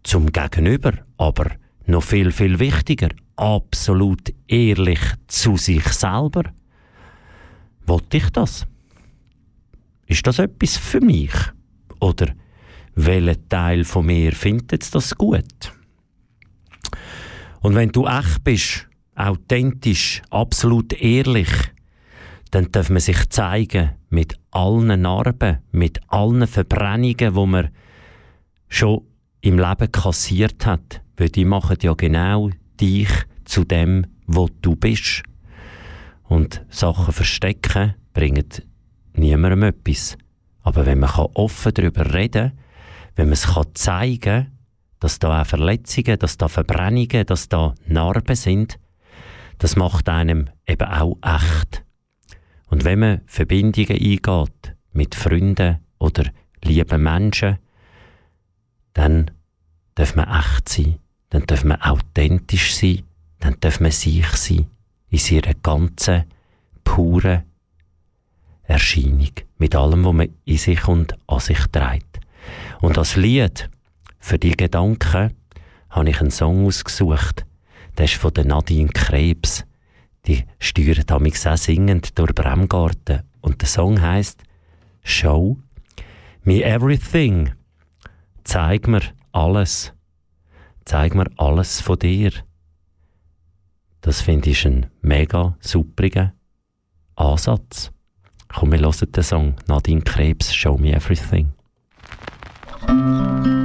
[0.04, 1.52] Zum Gegenüber, aber
[1.86, 6.44] noch viel, viel wichtiger, absolut ehrlich zu sich selber.
[7.86, 8.66] Wollte ich das?
[10.06, 11.34] Ist das etwas für mich?
[12.00, 12.34] Oder
[12.98, 15.72] welcher Teil von mir findet das gut?
[17.62, 21.50] Und wenn du echt bist, authentisch, absolut ehrlich,
[22.52, 27.70] dann darf man sich zeigen mit allen Narben, mit allen Verbrennungen, wo man
[28.68, 29.02] schon
[29.42, 31.02] im Leben kassiert hat.
[31.18, 33.10] Weil die machen ja genau dich
[33.46, 35.24] zu dem, wo du bist.
[36.24, 38.48] Und Sachen verstecken bringen
[39.14, 40.18] niemandem etwas.
[40.62, 42.67] Aber wenn man offen darüber reden kann,
[43.18, 44.52] wenn man es zeigen kann,
[45.00, 48.80] dass da auch Verletzungen, dass da Verbrennungen, dass da Narben sind,
[49.58, 51.84] das macht einem eben auch echt.
[52.68, 56.26] Und wenn man Verbindungen eingeht mit Freunden oder
[56.64, 57.58] lieben Menschen,
[58.94, 59.32] dann
[59.96, 61.00] darf man echt sein,
[61.30, 63.04] dann darf man authentisch sein,
[63.40, 64.68] dann darf man sich sein,
[65.10, 66.26] in seiner ganzen,
[66.84, 67.44] puren
[68.64, 72.07] Erscheinung, mit allem, was man in sich und an sich trägt.
[72.80, 73.70] Und als Lied
[74.20, 75.34] für die Gedanken
[75.90, 77.46] habe ich einen Song ausgesucht.
[77.98, 79.66] Der ist von der Nadine Krebs.
[80.28, 83.24] Die steuert damals auch singend durch Bremgarten.
[83.42, 84.44] Und der Song heißt
[85.04, 85.58] Show.
[86.44, 87.54] Me Everything.
[88.44, 89.02] Zeig mir
[89.32, 89.94] alles.
[90.86, 92.32] Zeig mir alles von dir.
[94.02, 96.34] Das finde ich ein mega superiger
[97.16, 97.92] Ansatz.
[98.48, 101.57] Komm, wir hören den Song Nadine Krebs, Show Me Everything.
[102.80, 103.57] Thank you.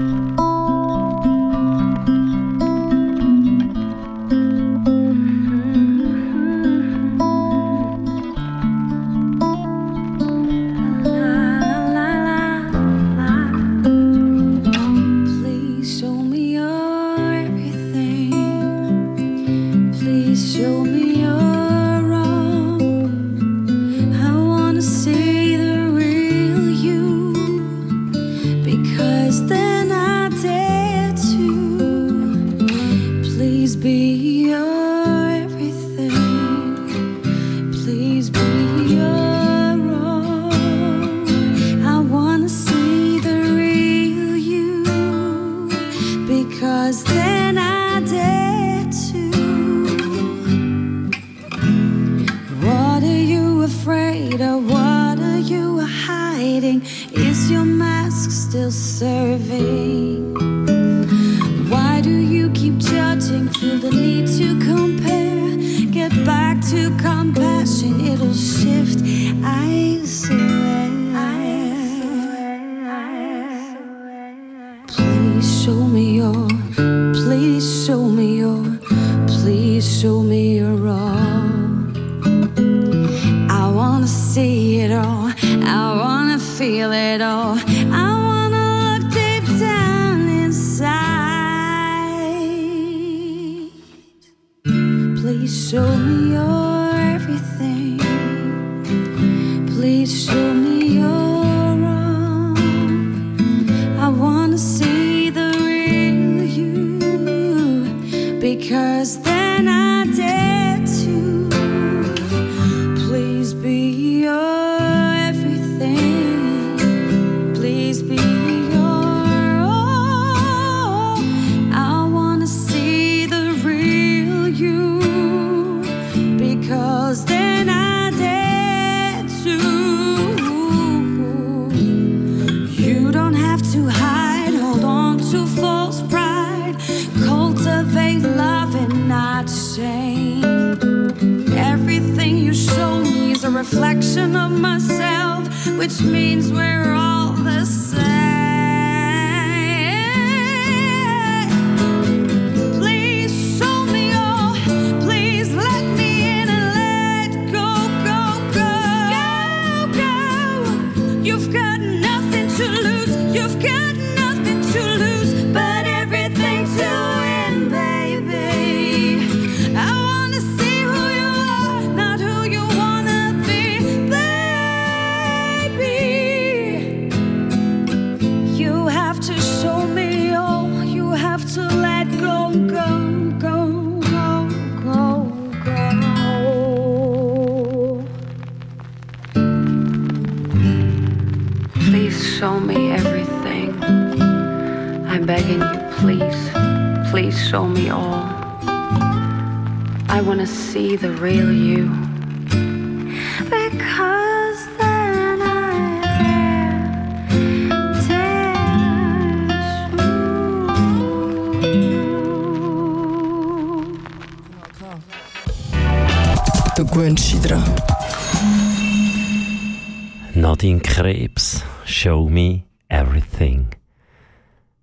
[220.62, 223.74] Nadine Krebs, Show Me Everything.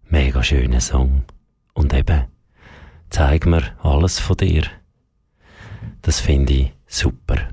[0.09, 1.23] Mega schöner Song.
[1.73, 2.25] Und eben,
[3.09, 4.63] zeig mir alles von dir.
[6.01, 7.47] Das finde ich super.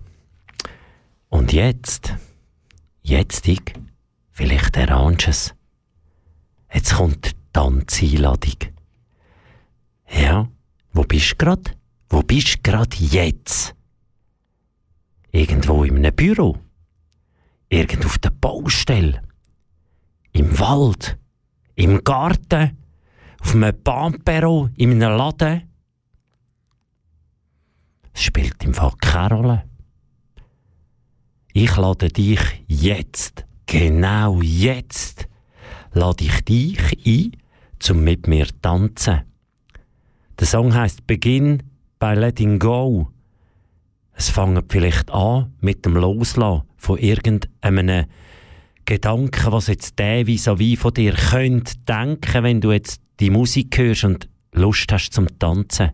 [1.29, 2.15] Und jetzt,
[3.01, 3.63] jetzt ich,
[4.33, 4.77] vielleicht
[5.29, 5.55] es.
[6.75, 8.59] Jetzt kommt die Tanzeinladung.
[10.11, 10.49] Ja,
[10.93, 11.77] wo bist du grad?
[12.09, 13.77] Wo bist du grad jetzt?
[15.31, 16.66] Irgendwo in einem Büro?
[17.69, 19.23] Irgend auf der Baustelle?
[20.33, 21.19] Im Wald?
[21.75, 22.77] Im Garten?
[23.41, 24.69] Auf einem Bahnperro?
[24.77, 25.63] In einem Laden?
[28.13, 29.65] Es spielt im Fall keine Rolle.
[31.53, 35.27] Ich lade dich jetzt, genau jetzt,
[35.93, 37.33] lade ich dich ein,
[37.79, 39.23] zum mit mir tanzen.
[40.39, 41.63] Der Song heißt Begin
[41.99, 43.09] by Letting Go.
[44.13, 48.07] Es fängt vielleicht an mit dem Loslassen von irgendeinem
[48.85, 53.77] Gedanken, was jetzt der so wie von dir könnte denken, wenn du jetzt die Musik
[53.79, 55.91] hörst und Lust hast zum Tanzen,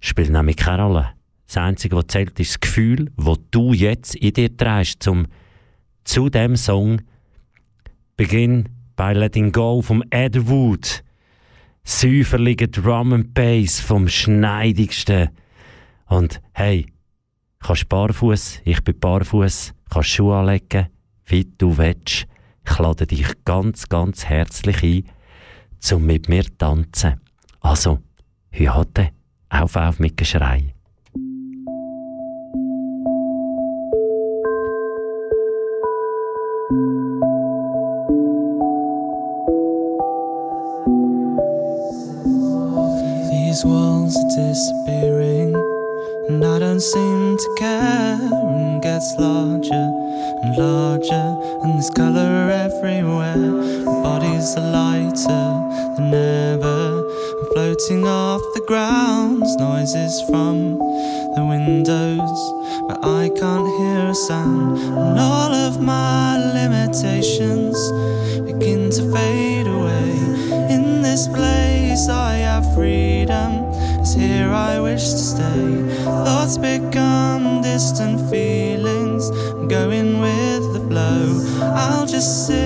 [0.00, 1.08] spielt nämlich keine Rolle.
[1.46, 5.26] Das Einzige, was zählt, ist das Gefühl, das du jetzt in dir trägst, zum
[6.04, 7.00] zu dem Song
[8.16, 11.02] Begin by Letting Go vom Ed Wood.
[11.82, 15.30] Säuferlige Drum and Bass vom Schneidigsten.
[16.06, 16.86] Und hey,
[17.64, 20.88] kannst barfuß, ich bin barfuß, kannst Schuhe anlegen,
[21.24, 22.26] wie du willst.
[22.66, 25.04] Ich lade dich ganz, ganz herzlich ein,
[25.78, 27.20] zum mit mir tanzen.
[27.60, 28.00] Also,
[28.68, 29.10] heute
[29.48, 30.74] auf, auf mit Geschrei.
[43.30, 45.03] These walls are disappearing,
[46.28, 48.18] and I don't seem to care.
[48.20, 49.86] And gets larger
[50.42, 51.26] and larger,
[51.62, 53.36] and there's color everywhere.
[53.36, 55.46] My bodies are lighter
[55.96, 57.02] than ever.
[57.38, 60.78] I'm floating off the ground, noises from
[61.36, 62.40] the windows,
[62.88, 64.78] but I can't hear a sound.
[64.78, 67.76] And all of my limitations
[68.44, 70.10] begin to fade away.
[70.74, 73.53] In this place, I have freedom.
[74.14, 76.04] Here I wish to stay.
[76.04, 79.30] Thoughts become distant feelings.
[79.30, 81.42] I'm going with the flow.
[81.74, 82.63] I'll just sit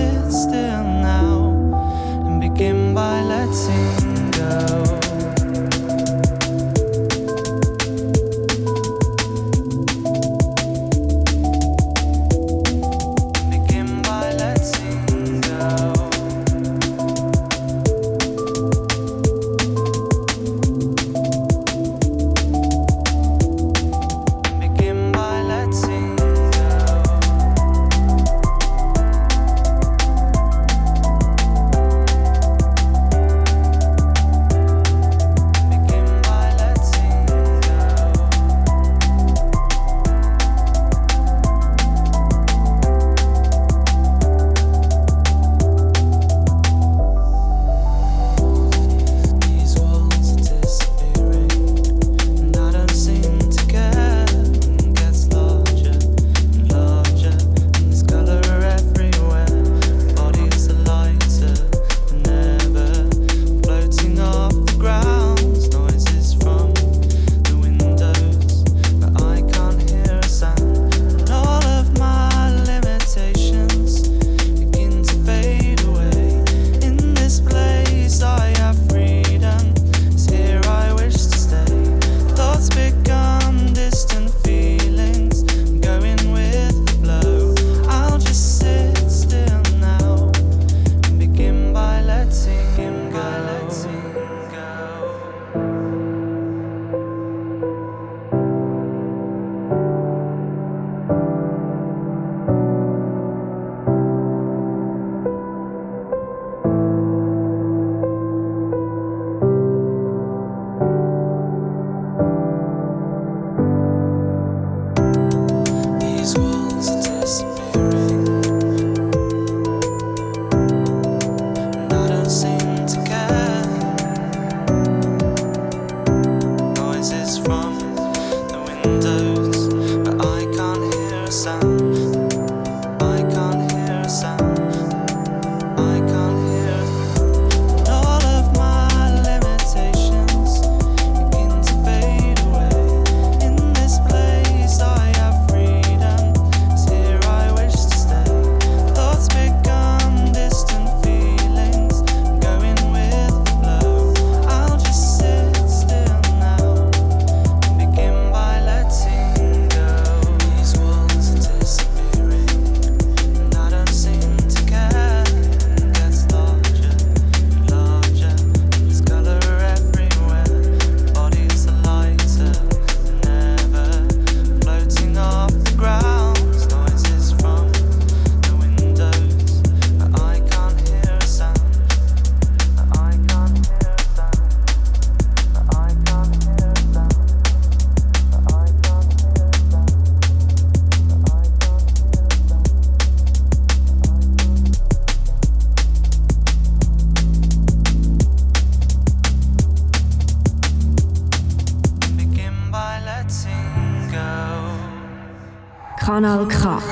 [206.18, 206.82] Kanal K.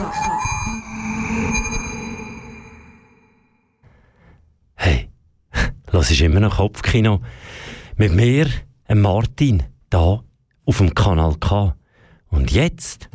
[4.76, 5.10] Hey,
[5.90, 7.20] das ist immer noch Kopfkino.
[7.96, 8.46] Mit mir,
[8.84, 10.22] äh, Martin, da
[10.64, 11.74] auf dem Kanal K.
[12.28, 13.08] Und jetzt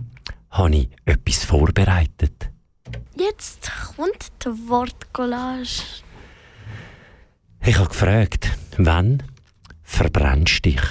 [0.49, 2.51] habe ich etwas vorbereitet.
[3.15, 6.03] Jetzt kommt die Wortcollage.
[7.61, 9.23] Ich habe gefragt, wann
[9.81, 10.83] verbrennst dich?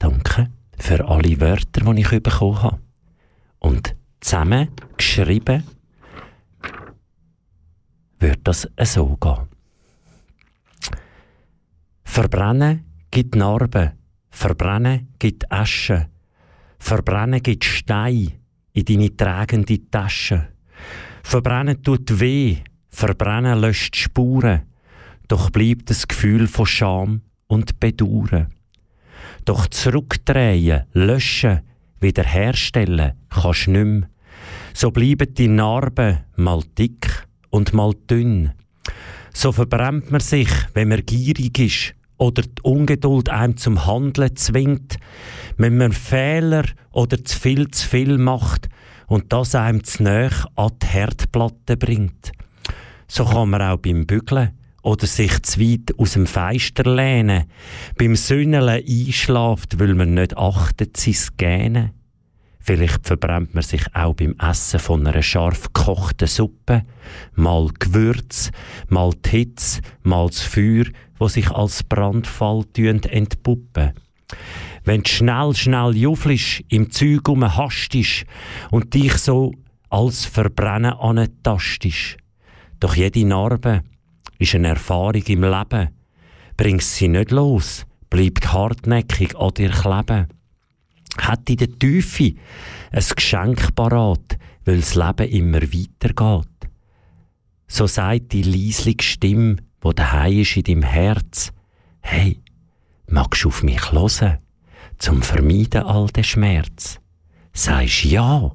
[0.00, 2.84] Danke für alle Wörter, die ich bekommen habe.
[3.64, 5.64] Und zusammen geschrieben
[8.18, 9.48] wird das so gehen.
[12.04, 13.92] Verbrennen gibt Narben,
[14.28, 16.10] verbrennen gibt Asche,
[16.78, 18.34] verbrennen gibt Stein
[18.74, 20.48] in deine tragende Tasche.
[21.22, 22.58] Verbrennen tut weh,
[22.90, 24.64] verbrennen löscht Spuren,
[25.26, 28.52] doch bleibt das Gefühl von Scham und Bedauern.
[29.46, 31.62] Doch zurückdrehen, löschen,
[32.00, 34.08] wiederherstellen kannst du nicht mehr.
[34.72, 38.52] So bleiben die Narben mal dick und mal dünn.
[39.32, 44.96] So verbrennt man sich, wenn man gierig ist oder die Ungeduld einem zum Handeln zwingt,
[45.56, 48.68] wenn man Fehler oder zu viel zu viel macht
[49.06, 52.32] und das einem zu nahe an die Herdplatte bringt.
[53.08, 54.50] So kann man auch beim Bügeln
[54.84, 57.44] oder sich zu weit aus dem Feister lehnen,
[57.96, 61.90] beim Sünneln einschlaft, weil man nicht achtet sein Gähnen.
[62.60, 66.84] Vielleicht verbrennt man sich auch beim Essen von einer scharf gekochten Suppe,
[67.34, 68.50] mal Gewürz,
[68.88, 70.84] mal die Hitze, mal das Feuer,
[71.18, 73.92] wo sich als Brandfall entpuppen.
[74.84, 78.26] Wenn du schnell, schnell juflisch im Zeug hastest
[78.70, 79.52] und dich so
[79.88, 82.18] als Verbrennen antastisch.
[82.80, 83.82] Doch jede Narbe
[84.44, 85.88] ist eine Erfahrung im Leben.
[86.56, 90.28] Bringst sie nicht los, bleibt hartnäckig an dir kleben.
[91.18, 92.34] Hat in der Tiefe
[92.92, 96.48] ein Geschenk parat, weil das Leben immer weitergeht.
[97.66, 101.52] So sagt die leislige Stimme, wo daheim ist in deinem Herz,
[102.00, 102.40] hey,
[103.08, 104.38] magst du auf mich hören,
[104.98, 107.00] zum Vermeiden all den Schmerz?
[107.52, 108.52] Sagst ja,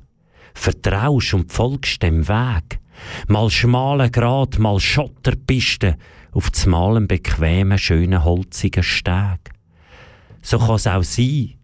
[0.53, 2.79] vertraust und folgst dem Weg,
[3.27, 5.97] mal schmalen Grat, mal Schotterpiste,
[6.31, 9.51] auf zum Malen bequemen, schönen, holzigen Steg.
[10.41, 11.55] So kann es auch sein,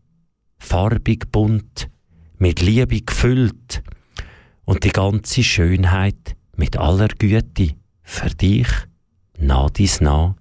[0.58, 1.90] farbig bunt,
[2.38, 3.84] mit Liebe gefüllt
[4.66, 8.68] und die ganze Schönheit mit aller Güte für dich,
[9.38, 10.36] nah dies nah,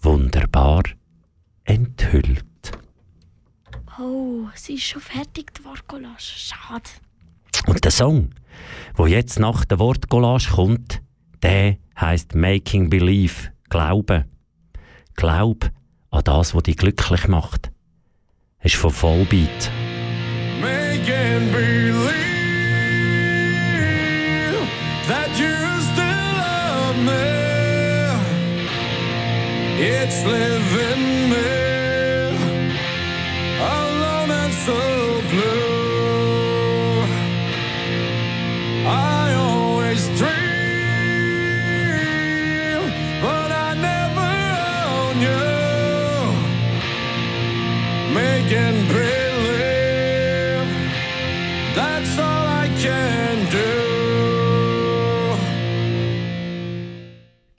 [0.00, 0.82] wunderbar
[1.64, 2.44] enthüllt.
[4.00, 6.20] Oh, sie ist schon fertig, die Wortcollage.
[6.20, 6.88] Schade.
[7.66, 8.30] Und der Song,
[8.94, 11.02] wo jetzt nach der Wortcollage kommt,
[11.42, 14.24] der heißt Making Believe, Glauben.
[15.14, 15.70] Glaub
[16.10, 17.70] an das, was dich glücklich macht.
[18.62, 19.70] ist von Vollbeat.
[20.60, 22.12] Making believe
[25.06, 28.18] that you still love me.
[29.78, 31.57] It's living me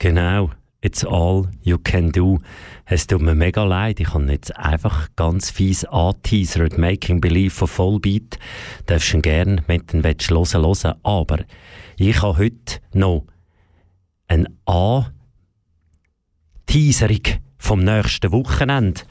[0.00, 2.38] Genau, it's all you can do.
[2.86, 6.78] Es tut mir mega leid, ich habe jetzt einfach ganz fies angeteasert.
[6.78, 8.38] Making Believe von Vollbeat.
[8.86, 10.94] Darfst du gerne, wenn du ihn willst, hören, hören.
[11.02, 11.40] Aber
[11.98, 13.26] ich habe heute noch
[14.26, 15.12] eine A-Teaserung
[17.58, 19.02] vom nächsten Wochenende,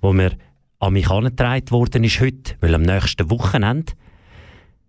[0.00, 0.32] wo mir
[0.78, 2.56] an mich herangetragen worden ist heute.
[2.62, 3.92] Weil am nächsten Wochenende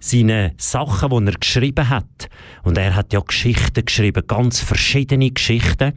[0.00, 2.28] seine Sachen, die er geschrieben hat.
[2.62, 5.92] Und er hat ja Geschichten geschrieben, ganz verschiedene Geschichten.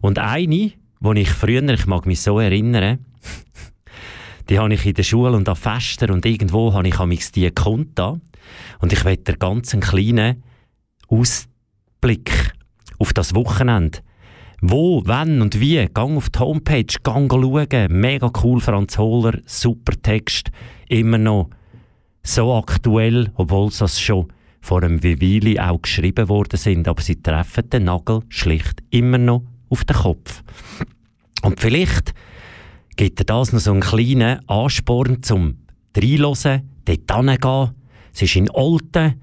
[0.00, 0.76] Und eine, die
[1.16, 3.04] ich früher, ich mag mich so erinnern,
[4.48, 7.42] die habe ich in der Schule und an Festen und irgendwo habe ich amigs die
[7.42, 7.98] gekonnt.
[7.98, 10.42] Und ich werde einen ganz kleinen
[11.08, 12.54] Ausblick
[12.98, 13.98] auf das Wochenende.
[14.60, 17.86] Wo, wann und wie, gang auf die Homepage, gang schauen.
[17.88, 20.50] Mega cool, Franz Hohler, super Text,
[20.88, 21.50] immer noch
[22.22, 27.68] so aktuell, obwohl das schon vor einem Vivili auch geschrieben worden sind, aber sie treffen
[27.68, 30.42] den Nagel schlicht immer noch auf den Kopf.
[31.42, 32.14] Und vielleicht
[32.96, 35.58] gibt dir das noch so einen kleinen Ansporn zum
[35.94, 37.70] Reinhören, dort hingehen.
[38.14, 39.20] Es ist in Olten,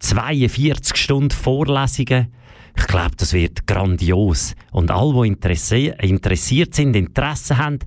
[0.00, 2.32] 42 Stunden Vorlesungen.
[2.76, 4.54] Ich glaube, das wird grandios.
[4.70, 7.78] Und alle, die interessi interessiert sind, Interesse haben,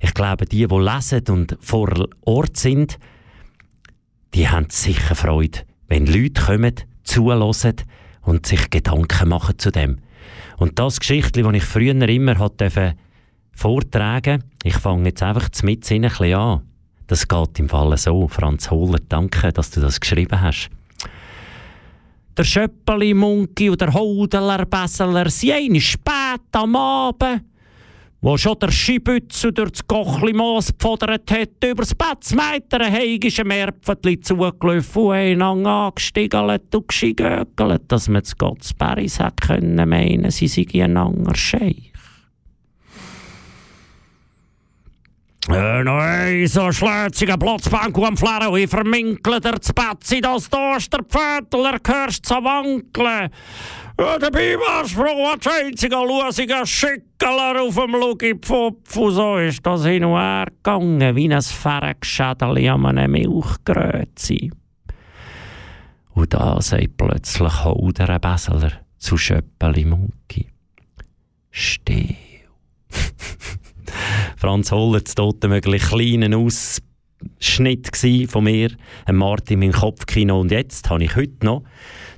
[0.00, 1.88] ich glaube, die, die lesen und vor
[2.24, 2.98] Ort sind,
[4.34, 7.74] die haben sicher Freude, wenn Leute kommen, zuhören
[8.22, 9.98] und sich Gedanken machen zu dem.
[10.58, 12.94] Und das Geschichtli, das ich früher immer hatte
[13.52, 16.62] vortragen, ich fange jetzt einfach mit ein bisschen an.
[17.06, 18.28] Das geht im Falle so.
[18.28, 20.68] Franz Hohler, danke, dass du das geschrieben hast.
[22.38, 27.42] Der Schöppeli, Munki und der Hodeler, Besseler sind spät am Abend
[28.20, 34.20] wo schon der Skibützel durch das Kochli-Moos gefodert hat, über das Betzmeiter ein heigische Märpfetli
[34.20, 40.66] zugelaufen und einander angestiegelt und geschigögelt, dass man zu Gottsberris hätte können meinen, sie sei
[40.82, 41.36] ein anderer
[45.50, 51.80] Äh, nein, so schlötziger Platzbank am Flären, ich verminkle der zu Betzi, das Toasterpfötel, er
[51.86, 53.30] hörst zu wankeln.
[53.98, 58.96] Ja, war's froh, als einziger lusiger Schickeler auf dem Lugipfupf.
[58.96, 64.52] Und so ist das hin und her gegangen, wie ein Ferrengeschädeli an einem Milchgrötzi.
[66.10, 70.46] Und da sagt plötzlich Holder Besseler zu Schöppeli Munki.
[71.50, 72.16] Still.
[74.36, 77.90] Franz Holler, das totenmöglich kleinen Ausschnitt
[78.28, 78.70] von mir,
[79.10, 80.40] Martin im Kopfkino.
[80.40, 81.64] Und jetzt habe ich heute noch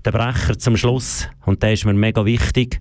[0.05, 1.29] der Brecher zum Schluss.
[1.45, 2.81] Und der ist mir mega wichtig.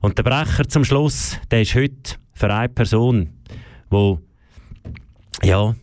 [0.00, 3.30] Und der Brecher zum Schluss, der ist heute für eine Person,
[3.90, 4.20] wo
[5.42, 5.74] ja,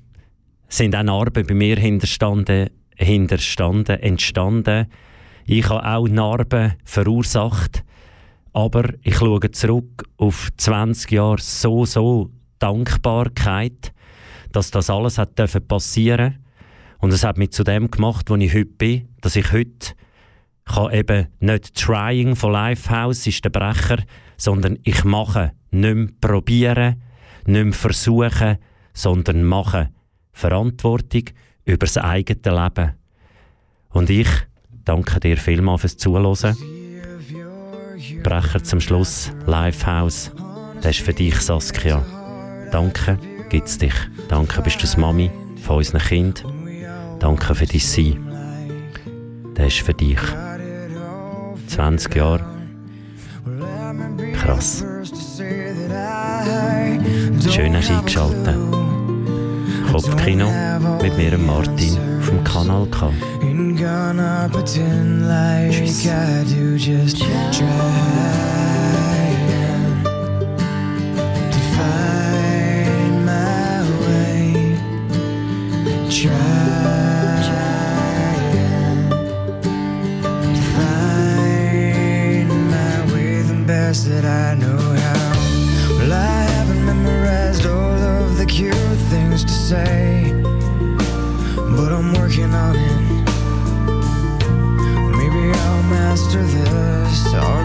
[0.68, 4.88] sind auch Narben bei mir hinterstanden, hinterstanden, entstanden.
[5.46, 7.84] Ich habe auch Narben verursacht.
[8.56, 13.92] Aber ich schaue zurück auf 20 Jahre so, so Dankbarkeit,
[14.54, 15.36] dass das alles hat
[15.68, 16.38] passieren
[17.00, 19.94] Und es hat mich zu dem gemacht, wo ich heute bin, dass ich heute
[20.64, 24.02] kann eben nicht Trying von Lifehouse ist der Brecher,
[24.38, 27.02] sondern ich mache, nicht mehr probieren,
[27.46, 28.58] nicht mehr versuchen,
[28.94, 29.90] sondern machen.
[30.32, 31.24] Verantwortung
[31.66, 32.94] über das eigene Leben.
[33.90, 34.30] Und ich
[34.86, 36.56] danke dir vielmals fürs Zuhören.
[38.24, 40.32] Brecher zum Schluss, Lifehouse.
[40.82, 42.04] Das ist für dich, Saskia.
[42.72, 43.18] Danke,
[43.50, 43.94] gibt's dich.
[44.28, 45.32] Danke, bist du Mami
[45.64, 46.44] von unseren Kind.
[47.20, 48.28] Danke für dein Sein.
[49.56, 50.20] Das ist für dich.
[51.68, 52.46] 20 Jahre.
[54.34, 54.84] Krass.
[57.50, 58.56] Schön hast du eingeschaltet.
[59.92, 60.52] Kopfkino
[61.02, 63.12] mit mir, Martin, vom Kanal K.
[63.78, 65.74] gonna pretend like
[66.08, 67.52] I do just try
[71.52, 74.78] to find my way.
[76.10, 77.44] Trying
[80.56, 85.34] to find my way the best that I know how.
[85.98, 88.76] Well, I haven't memorized all of the cute
[89.12, 90.15] things to say,
[91.76, 93.02] but I'm working on it.
[95.18, 97.65] Maybe I'll master this art